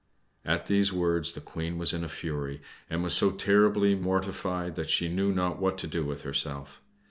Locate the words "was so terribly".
3.03-3.93